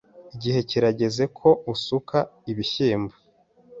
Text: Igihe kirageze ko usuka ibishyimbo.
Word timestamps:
Igihe 0.35 0.59
kirageze 0.69 1.23
ko 1.37 1.49
usuka 1.73 2.17
ibishyimbo. 2.51 3.15